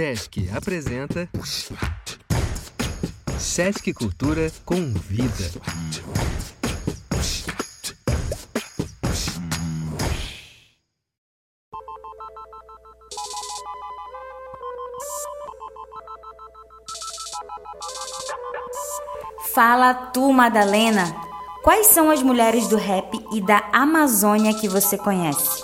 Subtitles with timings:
[0.00, 1.28] Sesc apresenta
[3.38, 5.50] Sesc Cultura Convida.
[19.52, 21.14] Fala tu, Madalena.
[21.62, 25.60] Quais são as mulheres do rap e da Amazônia que você conhece?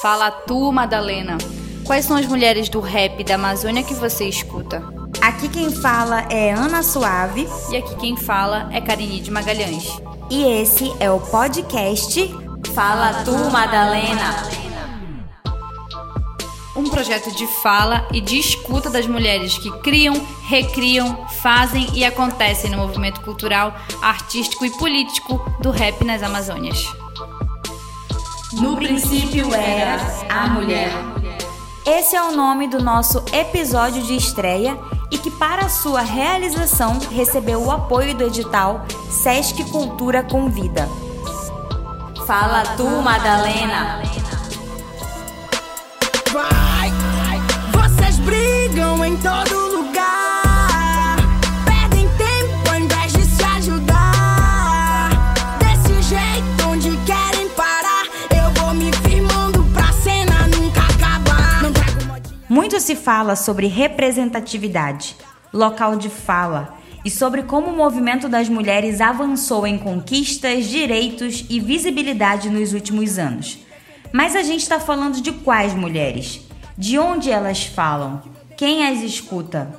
[0.00, 1.36] Fala tu, Madalena.
[1.86, 4.82] Quais são as mulheres do rap da Amazônia que você escuta?
[5.20, 9.88] Aqui quem fala é Ana Suave E aqui quem fala é Karine de Magalhães.
[10.30, 12.34] e esse é o podcast
[12.74, 14.34] Fala tu, Madalena.
[16.74, 20.14] Um projeto de fala e de escuta das mulheres que criam,
[20.48, 23.72] recriam, fazem e acontecem no movimento cultural,
[24.02, 26.84] artístico e político do rap nas Amazônias.
[28.54, 30.90] No princípio era a mulher.
[31.86, 34.78] Esse é o nome do nosso episódio de estreia
[35.10, 40.88] e que para sua realização recebeu o apoio do edital Sesc Cultura Convida.
[42.26, 44.00] Fala tu, Madalena.
[44.02, 44.23] Vai,
[62.74, 65.14] Muito se fala sobre representatividade,
[65.52, 71.60] local de fala e sobre como o movimento das mulheres avançou em conquistas, direitos e
[71.60, 73.58] visibilidade nos últimos anos.
[74.12, 76.40] Mas a gente está falando de quais mulheres?
[76.76, 78.20] De onde elas falam?
[78.56, 79.72] Quem as escuta?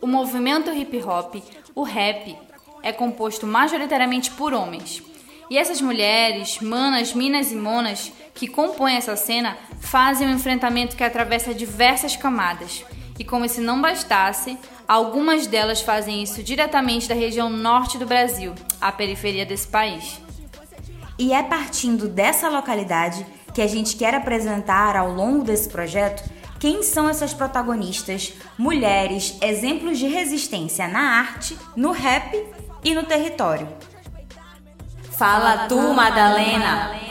[0.00, 1.34] O movimento hip hop,
[1.74, 2.38] o rap,
[2.80, 5.02] é composto majoritariamente por homens.
[5.50, 11.04] E essas mulheres, manas, minas e monas que compõem essa cena fazem um enfrentamento que
[11.04, 12.84] atravessa diversas camadas.
[13.18, 18.54] E como se não bastasse, algumas delas fazem isso diretamente da região norte do Brasil,
[18.80, 20.20] a periferia desse país.
[21.18, 26.22] E é partindo dessa localidade que a gente quer apresentar ao longo desse projeto
[26.58, 32.42] quem são essas protagonistas, mulheres, exemplos de resistência na arte, no rap
[32.84, 33.68] e no território.
[35.12, 37.09] Fala tu, Madalena!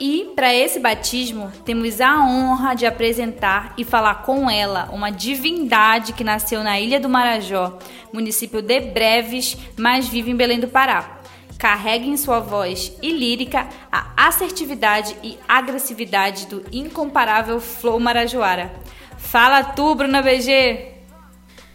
[0.00, 6.14] E para esse batismo, temos a honra de apresentar e falar com ela, uma divindade
[6.14, 7.78] que nasceu na Ilha do Marajó,
[8.10, 11.20] município de Breves, mas vive em Belém do Pará.
[11.58, 18.72] Carrega em sua voz e lírica a assertividade e agressividade do incomparável Flow Marajoara.
[19.18, 20.94] Fala tu, Bruna BG!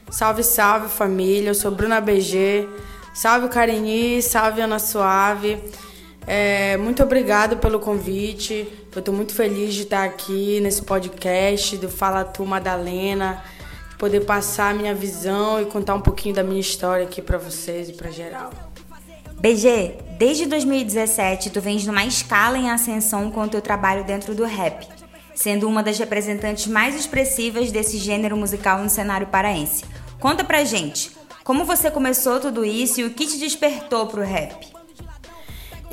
[0.10, 2.68] Salve, salve família, eu sou Bruna BG.
[3.14, 5.62] Salve Carini, salve Ana Suave.
[6.28, 8.68] É, muito obrigado pelo convite.
[8.94, 13.44] Eu estou muito feliz de estar aqui nesse podcast do Fala Tu Madalena,
[13.92, 17.38] de poder passar a minha visão e contar um pouquinho da minha história aqui para
[17.38, 18.52] vocês e para geral.
[19.40, 24.46] BG, desde 2017 tu vens numa escala em ascensão com o teu trabalho dentro do
[24.46, 24.88] rap,
[25.36, 29.84] sendo uma das representantes mais expressivas desse gênero musical no cenário paraense.
[30.20, 31.12] Conta pra gente,
[31.44, 34.75] como você começou tudo isso e o que te despertou pro rap?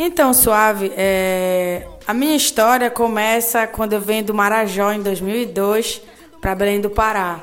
[0.04, 6.02] Então, Suave, é, a minha história começa quando eu venho do Marajó em 2002
[6.40, 7.40] para Belém do Pará.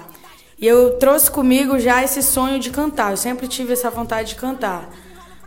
[0.60, 3.12] E eu trouxe comigo já esse sonho de cantar.
[3.12, 4.94] Eu sempre tive essa vontade de cantar.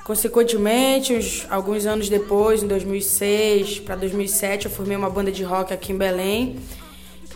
[0.04, 5.70] Consequentemente, uns, alguns anos depois, em 2006 para 2007, eu formei uma banda de rock
[5.74, 6.60] aqui em Belém.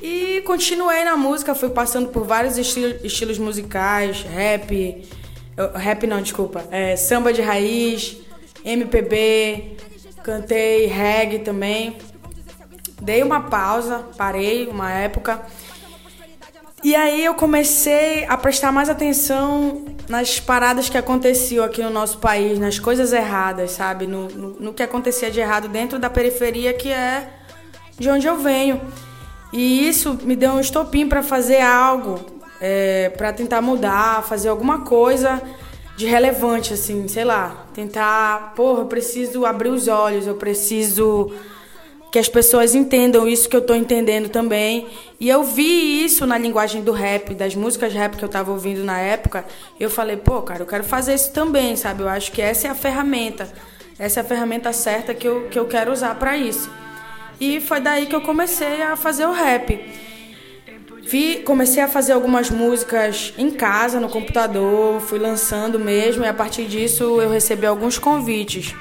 [0.01, 5.07] E continuei na música, fui passando por vários estilo, estilos musicais, rap,
[5.75, 8.25] rap não, desculpa, é, samba de raiz,
[8.67, 9.77] MPB,
[10.25, 11.97] cantei reggae também.
[13.01, 15.41] Dei uma pausa, parei uma época.
[16.83, 22.19] E aí eu comecei a prestar mais atenção nas paradas que aconteciam aqui no nosso
[22.19, 24.07] país, nas coisas erradas, sabe?
[24.07, 27.29] No, no, no que acontecia de errado dentro da periferia, que é
[27.97, 28.81] de onde eu venho.
[29.53, 32.21] E isso me deu um estopim para fazer algo,
[32.61, 35.41] é, para tentar mudar, fazer alguma coisa
[35.97, 37.67] de relevante, assim, sei lá.
[37.75, 41.33] Tentar, porra, eu preciso abrir os olhos, eu preciso
[42.13, 44.87] que as pessoas entendam isso que eu tô entendendo também.
[45.19, 48.85] E eu vi isso na linguagem do rap, das músicas rap que eu tava ouvindo
[48.85, 49.45] na época.
[49.81, 52.03] Eu falei, pô, cara, eu quero fazer isso também, sabe?
[52.03, 53.53] Eu acho que essa é a ferramenta.
[53.99, 56.71] Essa é a ferramenta certa que eu, que eu quero usar para isso.
[57.41, 60.06] E foi daí que eu comecei a fazer o rap.
[61.45, 66.67] Comecei a fazer algumas músicas em casa, no computador, fui lançando mesmo, e a partir
[66.67, 68.75] disso eu recebi alguns convites.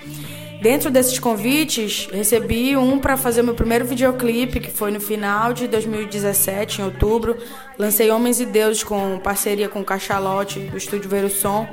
[0.61, 5.67] Dentro desses convites, recebi um para fazer meu primeiro videoclipe, que foi no final de
[5.67, 7.37] 2017, em outubro.
[7.77, 11.67] Lancei Homens e Deuses com parceria com o Cachalote, do estúdio Ver o Som.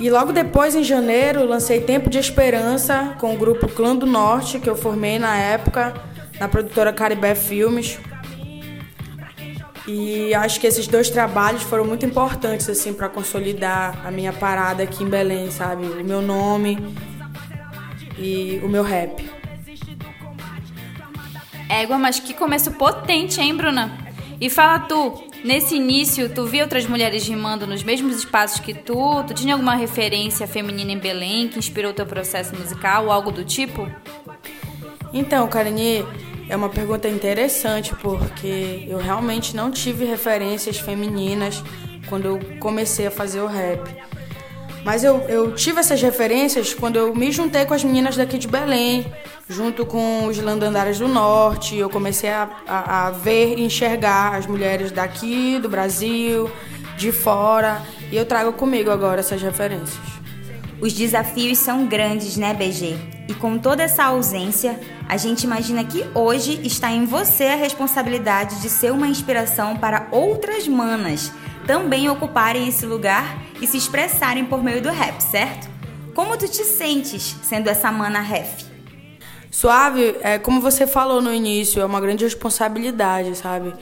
[0.00, 4.58] E logo depois, em janeiro, lancei Tempo de Esperança com o grupo Clã do Norte,
[4.58, 5.94] que eu formei na época,
[6.40, 8.00] na produtora Caribé Filmes.
[9.90, 14.82] E acho que esses dois trabalhos foram muito importantes assim para consolidar a minha parada
[14.82, 15.86] aqui em Belém, sabe?
[15.86, 16.76] O meu nome
[18.18, 19.26] e o meu rap.
[21.70, 23.90] Égua, mas que começo potente, hein, Bruna?
[24.38, 29.24] E fala tu, nesse início, tu via outras mulheres rimando nos mesmos espaços que tu?
[29.24, 33.42] Tu tinha alguma referência feminina em Belém que inspirou teu processo musical ou algo do
[33.42, 33.90] tipo?
[35.14, 36.04] Então, Karine,
[36.48, 41.62] é uma pergunta interessante porque eu realmente não tive referências femininas
[42.08, 43.80] quando eu comecei a fazer o rap.
[44.84, 48.48] Mas eu, eu tive essas referências quando eu me juntei com as meninas daqui de
[48.48, 49.04] Belém,
[49.48, 51.76] junto com os Landandaras do Norte.
[51.76, 56.50] Eu comecei a, a, a ver e enxergar as mulheres daqui, do Brasil,
[56.96, 57.82] de fora.
[58.10, 59.98] E eu trago comigo agora essas referências.
[60.80, 63.17] Os desafios são grandes, né, BG?
[63.28, 68.62] E com toda essa ausência, a gente imagina que hoje está em você a responsabilidade
[68.62, 71.30] de ser uma inspiração para outras manas
[71.66, 75.68] também ocuparem esse lugar e se expressarem por meio do rap, certo?
[76.14, 78.64] Como tu te sentes sendo essa mana ref?
[79.50, 83.74] Suave, é como você falou no início, é uma grande responsabilidade, sabe?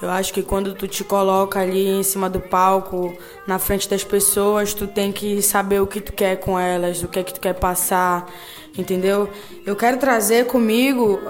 [0.00, 3.16] Eu acho que quando tu te coloca ali em cima do palco,
[3.46, 7.08] na frente das pessoas, tu tem que saber o que tu quer com elas, o
[7.08, 8.26] que é que tu quer passar
[8.76, 9.28] entendeu?
[9.64, 11.20] Eu quero trazer comigo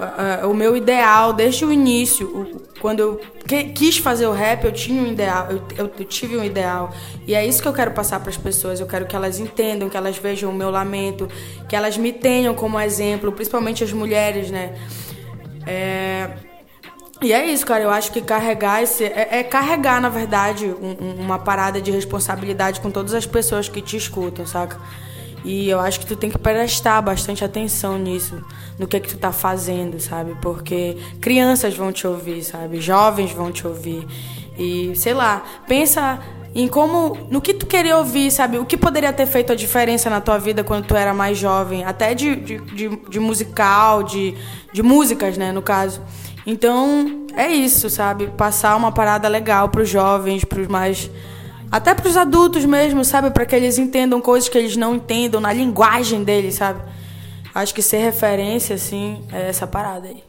[0.43, 2.27] uh, o meu ideal desde o início.
[2.27, 6.37] O, quando eu que, quis fazer o rap, eu tinha um ideal, eu, eu, tive
[6.37, 6.91] um ideal.
[7.27, 8.79] E é isso que eu quero passar para as pessoas.
[8.79, 11.27] Eu quero que elas entendam, que elas vejam o meu lamento,
[11.69, 14.75] que elas me tenham como exemplo, principalmente as mulheres, né?
[15.65, 16.29] É...
[17.21, 17.83] E é isso, cara.
[17.83, 19.05] Eu acho que carregar esse.
[19.05, 23.81] É, é carregar, na verdade, um, uma parada de responsabilidade com todas as pessoas que
[23.81, 24.77] te escutam, saca?
[25.45, 28.43] E eu acho que tu tem que prestar bastante atenção nisso,
[28.79, 30.35] no que é que tu tá fazendo, sabe?
[30.41, 32.81] Porque crianças vão te ouvir, sabe?
[32.81, 34.07] Jovens vão te ouvir.
[34.57, 36.19] E, sei lá, pensa
[36.55, 38.57] em como, no que tu queria ouvir, sabe?
[38.57, 41.85] O que poderia ter feito a diferença na tua vida quando tu era mais jovem,
[41.85, 44.33] até de, de, de, de musical, de,
[44.73, 46.01] de músicas, né, no caso.
[46.47, 48.27] Então, é isso, sabe?
[48.35, 51.11] Passar uma parada legal pros jovens, pros mais
[51.75, 53.31] até para os adultos mesmo, sabe?
[53.31, 56.81] Para que eles entendam coisas que eles não entendam na linguagem deles, sabe?
[57.53, 60.23] Acho que ser referência, assim, é essa parada aí.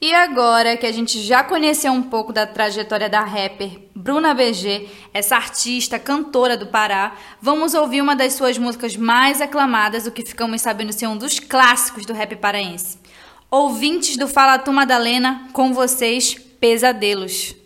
[0.00, 4.88] E agora que a gente já conheceu um pouco da trajetória da rapper Bruna BG,
[5.14, 10.26] essa artista, cantora do Pará, vamos ouvir uma das suas músicas mais aclamadas, o que
[10.26, 12.98] ficamos sabendo ser um dos clássicos do rap paraense.
[13.48, 17.62] Ouvintes do Fala Tu Madalena, com vocês, Pesadelos.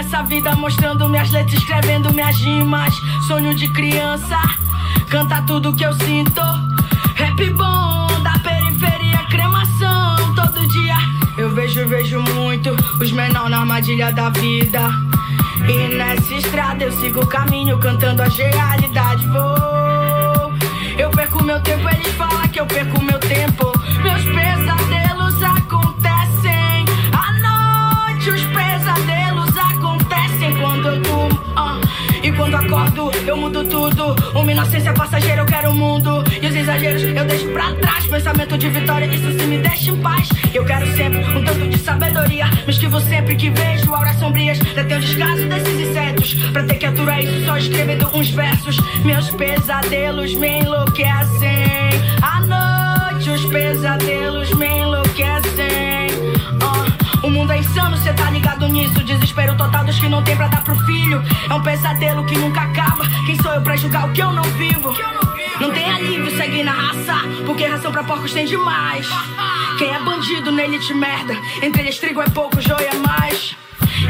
[0.00, 2.94] Nessa vida mostrando minhas letras, escrevendo minhas rimas.
[3.26, 4.38] Sonho de criança,
[5.10, 6.40] canta tudo que eu sinto.
[7.16, 10.96] Rap bom da periferia, cremação todo dia.
[11.36, 14.88] Eu vejo, vejo muito os menores na armadilha da vida.
[15.68, 19.24] E nessa estrada eu sigo o caminho cantando as realidades.
[19.26, 20.54] Vou,
[20.96, 23.70] eu perco meu tempo, eles falam que eu perco meu tempo.
[24.02, 25.09] Meus pesadelos
[32.70, 34.14] acordo, eu mudo tudo.
[34.38, 36.22] Uma inocência passageira, eu quero o mundo.
[36.40, 38.06] E os exageros eu deixo pra trás.
[38.06, 40.28] Pensamento de vitória, isso se me deixa em paz.
[40.54, 42.46] Eu quero sempre um tanto de sabedoria.
[42.66, 44.58] Me esquivo sempre que vejo auras sombrias.
[44.58, 46.34] Detém o descaso desses insetos.
[46.52, 48.76] Pra ter que aturar isso só escrevendo uns versos.
[49.04, 51.90] Meus pesadelos me enlouquecem.
[52.22, 56.06] À noite, os pesadelos me enlouquecem.
[56.62, 57.26] Uh.
[57.26, 59.02] O mundo é insano, cê tá ligado nisso.
[59.04, 59.49] Desespero
[59.90, 61.22] total dos que não tem pra dar pro filho.
[61.48, 63.04] É um pesadelo que nunca acaba.
[63.26, 64.94] Quem sou eu pra julgar o que eu não vivo?
[65.60, 67.14] Não tem alívio, segue na raça.
[67.44, 69.06] Porque ração pra porcos tem demais.
[69.78, 71.36] Quem é bandido nele te merda.
[71.62, 73.56] Entre eles trigo é pouco, joia é mais.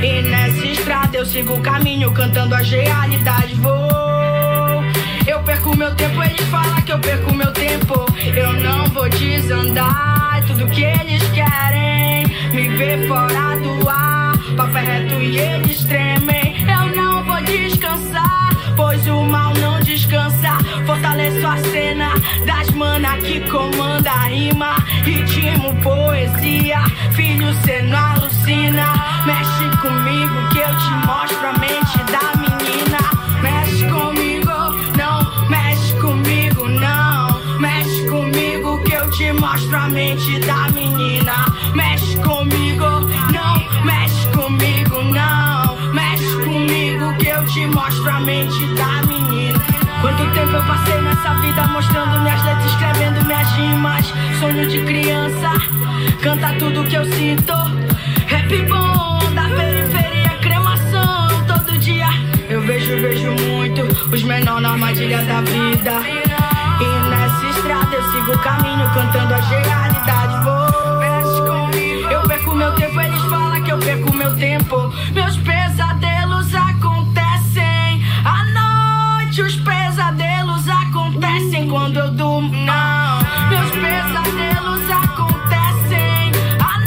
[0.03, 3.57] E nessa estrada eu sigo o caminho, cantando as realidades.
[3.59, 4.85] Vou,
[5.27, 8.07] eu perco perco meu tempo, eles falam que eu perco meu tempo.
[8.37, 12.27] Eu não vou desandar, tudo que eles querem.
[12.53, 16.57] Me ver fora do ar, papo reto e eles tremem.
[16.69, 20.59] Eu não vou descansar, pois o mal não descansa.
[20.87, 22.15] Fortaleço a cena
[22.47, 24.77] das mana que comanda a rima.
[25.05, 28.87] Ritmo, poesia, filho, cê não alucina.
[29.27, 33.01] Mexe comigo que eu te mostro a mente da menina.
[33.43, 34.53] Mexe comigo,
[34.97, 37.59] não, mexe comigo, não.
[37.61, 41.47] Mexe comigo que eu te mostro a mente da menina.
[41.75, 43.00] Mexe comigo,
[48.21, 49.59] mente da menina.
[50.01, 54.15] Quanto tempo eu passei nessa vida mostrando minhas letras, escrevendo minhas rimas.
[54.39, 55.51] Sonho de criança,
[56.23, 57.53] canta tudo que eu sinto.
[58.27, 62.09] Rap bom da periferia, cremação todo dia.
[62.49, 63.83] Eu vejo, vejo muito
[64.15, 65.93] os menores na armadilha da vida.
[66.81, 70.45] E nessa estrada eu sigo o caminho cantando as realidades.
[70.45, 74.93] Vou, eu perco meu tempo, eles falam que eu perco meu tempo.
[75.13, 75.60] Meus pesadelos
[81.71, 82.51] quando eu durmo.
[82.51, 86.79] Não, meus pesadelos acontecem à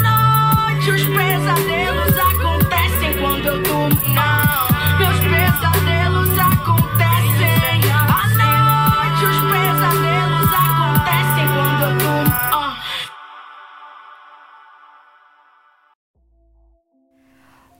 [0.68, 3.98] noite, os pesadelos acontecem quando eu durmo.
[4.14, 12.34] Não, meus pesadelos acontecem à noite, os pesadelos acontecem quando eu durmo.
[12.52, 12.76] Ah.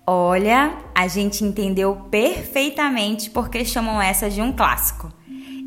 [0.06, 5.12] Olha, a gente entendeu perfeitamente porque chamam essa de um clássico.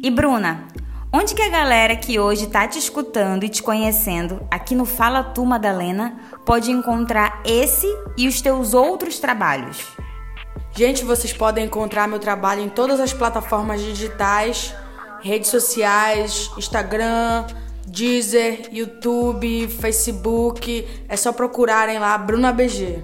[0.01, 0.67] E Bruna,
[1.11, 5.23] onde que a galera que hoje tá te escutando e te conhecendo aqui no Fala
[5.23, 7.87] Tu Madalena pode encontrar esse
[8.17, 9.85] e os teus outros trabalhos?
[10.75, 14.75] Gente, vocês podem encontrar meu trabalho em todas as plataformas digitais,
[15.21, 17.45] redes sociais, Instagram,
[17.87, 20.87] Deezer, YouTube, Facebook.
[21.07, 23.01] É só procurarem lá Bruna BG.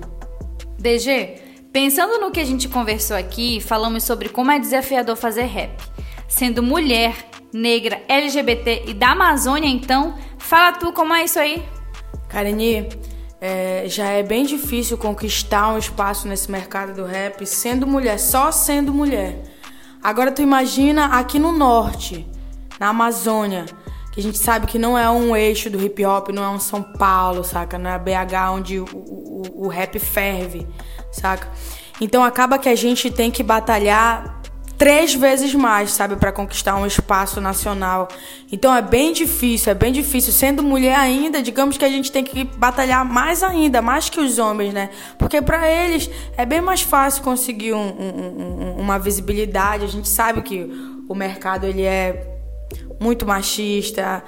[0.78, 1.36] DG,
[1.72, 5.72] pensando no que a gente conversou aqui, falamos sobre como é desafiador fazer rap.
[6.28, 7.16] Sendo mulher,
[7.54, 11.64] negra, LGBT e da Amazônia, então, fala tu como é isso aí.
[12.28, 12.90] Karine,
[13.40, 18.52] é, já é bem difícil conquistar um espaço nesse mercado do rap sendo mulher, só
[18.52, 19.44] sendo mulher.
[20.02, 22.28] Agora tu imagina aqui no norte,
[22.80, 23.66] na Amazônia,
[24.12, 26.60] que a gente sabe que não é um eixo do hip hop, não é um
[26.60, 27.78] São Paulo, saca?
[27.78, 30.68] Não é BH onde o, o, o rap ferve,
[31.12, 31.48] saca?
[32.02, 34.33] Então acaba que a gente tem que batalhar
[34.78, 38.08] três vezes mais, sabe, para conquistar um espaço nacional.
[38.52, 40.34] Então é bem difícil, é bem difícil.
[40.34, 44.40] Sendo mulher ainda, digamos que a gente tem que batalhar mais ainda, mais que os
[44.40, 44.90] homens, né?
[45.18, 49.86] Porque para eles é bem mais fácil conseguir um, um, um, uma visibilidade.
[49.86, 50.70] A gente sabe que
[51.08, 52.28] o mercado ele é
[53.00, 54.24] muito machista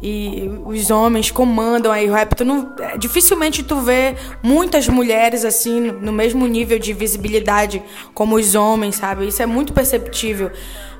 [0.00, 2.34] e os homens comandam aí o rap.
[2.34, 7.82] Tu não, é, dificilmente tu vê muitas mulheres assim no mesmo nível de visibilidade
[8.14, 9.26] como os homens, sabe?
[9.26, 10.50] Isso é muito perceptível.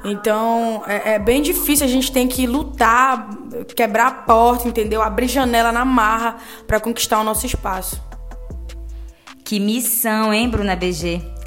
[0.05, 1.87] Então é, é bem difícil.
[1.87, 3.31] A gente tem que lutar,
[3.77, 5.01] quebrar a porta, entendeu?
[5.01, 6.37] Abrir janela na marra
[6.67, 8.03] para conquistar o nosso espaço.
[9.45, 11.38] Que missão, hein, Bruna BG?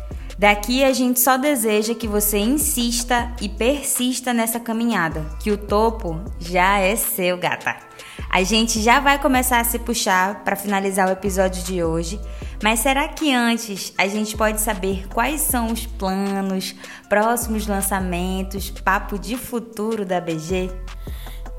[0.42, 6.20] Daqui a gente só deseja que você insista e persista nessa caminhada, que o topo
[6.40, 7.76] já é seu, gata.
[8.28, 12.20] A gente já vai começar a se puxar para finalizar o episódio de hoje,
[12.64, 16.74] mas será que antes a gente pode saber quais são os planos,
[17.08, 20.72] próximos lançamentos, papo de futuro da BG?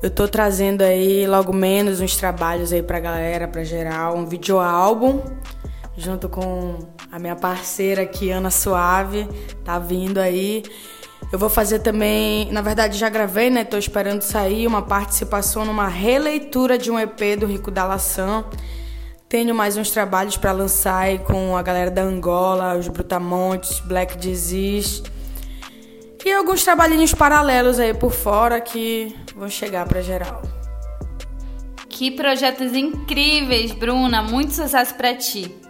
[0.01, 5.21] Eu tô trazendo aí logo menos uns trabalhos aí pra galera, pra geral, um videoálbum
[5.95, 6.79] junto com
[7.13, 9.29] a minha parceira aqui, Ana Suave,
[9.63, 10.63] tá vindo aí.
[11.31, 13.63] Eu vou fazer também, na verdade já gravei, né?
[13.63, 18.43] Tô esperando sair uma participação numa releitura de um EP do Rico da Laçã.
[19.29, 24.17] Tenho mais uns trabalhos para lançar aí com a galera da Angola, os Brutamontes, Black
[24.17, 25.03] Disease.
[26.25, 30.41] E alguns trabalhinhos paralelos aí por fora que vão chegar para geral.
[31.87, 34.23] Que projetos incríveis, Bruna!
[34.23, 35.62] Muito sucesso para ti.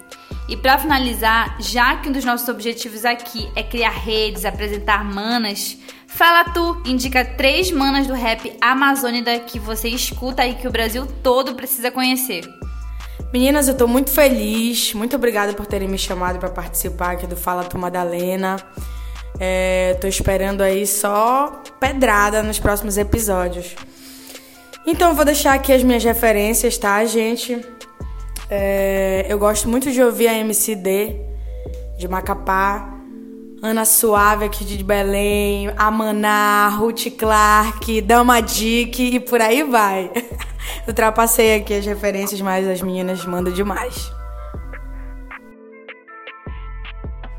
[0.48, 5.78] E para finalizar, já que um dos nossos objetivos aqui é criar redes, apresentar manas,
[6.06, 11.08] fala tu, indica três manas do rap amazônida que você escuta e que o Brasil
[11.24, 12.44] todo precisa conhecer.
[13.34, 14.94] Meninas, eu tô muito feliz.
[14.94, 18.58] Muito obrigada por terem me chamado para participar aqui do Fala Tu Madalena.
[19.40, 23.76] É, tô esperando aí só pedrada nos próximos episódios.
[24.86, 27.60] Então eu vou deixar aqui as minhas referências, tá, gente?
[28.56, 31.20] É, eu gosto muito de ouvir a MCD
[31.98, 32.88] de Macapá,
[33.64, 40.12] Ana Suave aqui de Belém, Amaná, Ruth Clark, Dama Dick e por aí vai.
[40.88, 44.12] Ultrapassei aqui as referências, mas as meninas mandam demais.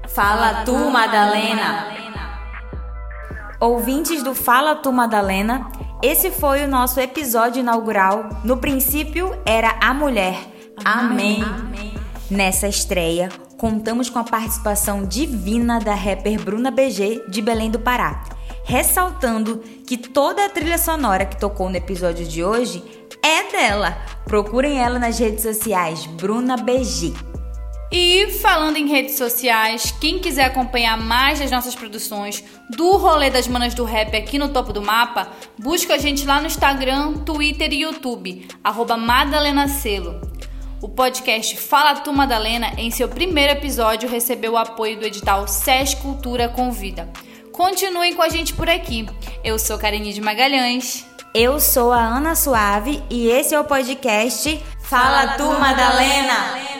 [0.08, 1.94] Fala tu, Madalena.
[3.60, 5.70] Ouvintes do Fala tu, Madalena,
[6.02, 8.30] esse foi o nosso episódio inaugural.
[8.42, 10.53] No princípio era a mulher.
[10.84, 11.42] Amém.
[12.30, 18.22] Nessa estreia, contamos com a participação divina da rapper Bruna BG de Belém do Pará,
[18.64, 22.84] ressaltando que toda a trilha sonora que tocou no episódio de hoje
[23.22, 23.96] é dela.
[24.26, 27.14] Procurem ela nas redes sociais, Bruna BG.
[27.90, 33.46] E falando em redes sociais, quem quiser acompanhar mais das nossas produções do rolê das
[33.46, 37.72] manas do rap aqui no topo do mapa, busca a gente lá no Instagram, Twitter
[37.72, 40.33] e YouTube, arroba Madalena Selo.
[40.80, 45.94] O podcast Fala Tu Madalena, em seu primeiro episódio, recebeu o apoio do edital SES
[45.94, 47.08] Cultura Convida.
[47.52, 49.06] Continuem com a gente por aqui.
[49.42, 51.06] Eu sou Karine de Magalhães.
[51.32, 56.52] Eu sou a Ana Suave e esse é o podcast Fala, Tu, Madalena.
[56.52, 56.73] Vocês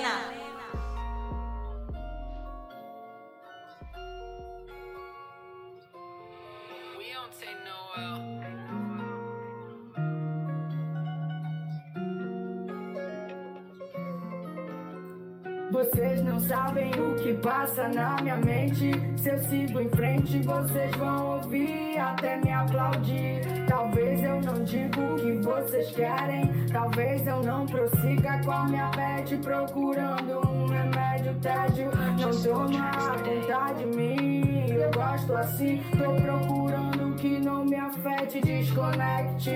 [17.45, 18.91] passa na minha mente.
[19.19, 23.43] Se eu sigo em frente, vocês vão ouvir até me aplaudir.
[23.69, 26.51] Talvez eu não diga o que vocês querem.
[26.73, 31.91] Talvez eu não prossiga com a minha pet procurando um remédio tédio.
[32.21, 34.71] Não toma conta de mim.
[34.71, 39.53] Eu gosto assim, tô procurando que não me afete, desconecte.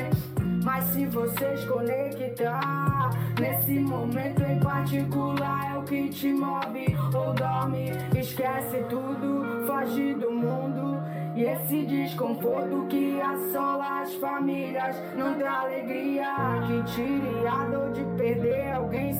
[0.64, 3.10] Mas se vocês conectar
[3.40, 10.30] nesse momento em particular é o que te move ou dorme, esquece tudo, foge do
[10.30, 10.98] mundo.
[11.36, 16.34] E esse desconforto que assola as famílias não dá alegria
[16.66, 19.12] que tire a dor de perder alguém.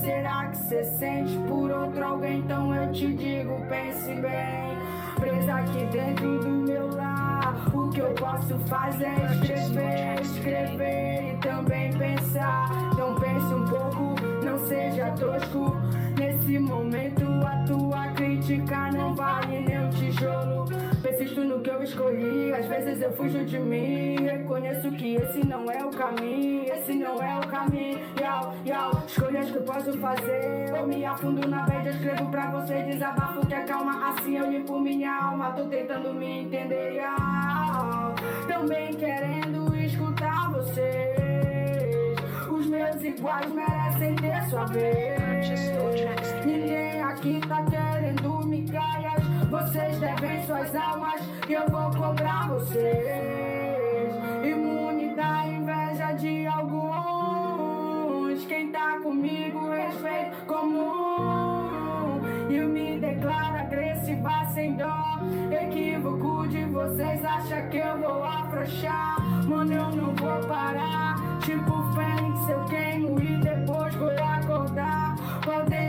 [5.78, 11.92] Aqui dentro do meu lar, o que eu posso fazer é escrever, escrever e também
[11.92, 12.68] pensar.
[12.92, 14.14] Então pense um pouco,
[14.44, 15.76] não seja tosco.
[16.18, 20.57] Nesse momento a tua crítica não vale nem um tijolo.
[21.02, 24.16] Persisto no que eu escolhi, às vezes eu fujo de mim.
[24.20, 28.00] Reconheço que esse não é o caminho, esse não é o caminho.
[28.20, 30.74] Yau, yau, escolhas que eu posso fazer.
[30.76, 34.10] Eu me afundo na média, escrevo pra você, desabafo que acalma.
[34.10, 36.94] Assim eu limpo minha alma, tô tentando me entender.
[36.96, 38.14] Yau,
[38.46, 42.18] também querendo escutar vocês.
[42.50, 45.18] Os meus iguais merecem ter sua vez.
[46.44, 49.07] Ninguém aqui tá querendo migalhas.
[49.58, 54.14] Vocês devem suas almas e eu vou cobrar vocês.
[54.44, 56.86] Imune da inveja de alguns.
[58.46, 62.20] Quem tá comigo, respeito comum.
[62.48, 65.18] E me declaro agressiva sem dó.
[65.50, 69.16] Equívoco de vocês, acha que eu vou afrouxar?
[69.44, 71.16] Mano, eu não vou parar.
[71.40, 75.16] Tipo Fênix, eu queimo e depois vou acordar.
[75.44, 75.87] Podem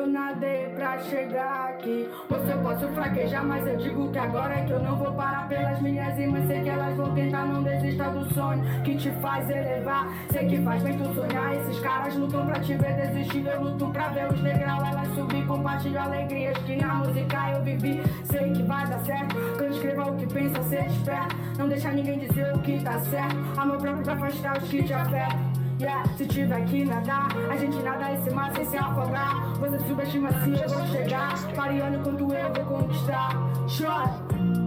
[0.00, 2.08] Eu nadei pra chegar aqui.
[2.26, 5.46] Você eu posso fraquejar, mas eu digo que agora é que eu não vou parar
[5.46, 6.46] pelas minhas irmãs.
[6.46, 10.08] Sei que elas vão tentar, não desista do sonho que te faz elevar.
[10.32, 11.54] Sei que faz bem tu sonhar.
[11.54, 13.46] Esses caras lutam pra te ver desistir.
[13.46, 15.46] Eu luto pra ver os degraus, elas subir.
[15.46, 18.02] Compartilho alegrias que na música eu vivi.
[18.24, 19.36] Sei que vai dar certo.
[19.58, 21.36] Quando escreva o que pensa, ser esperto.
[21.58, 23.36] Não deixa ninguém dizer o que tá certo.
[23.60, 25.49] Amor próprio pra afastar os que te afetam.
[25.80, 29.54] Yeah, se tiver que nadar, a gente nada esse mar sem se afogar.
[29.60, 31.54] Você subestima se eu vou chegar.
[31.56, 33.30] Pariando quanto eu vou conquistar.
[33.66, 34.59] Chora.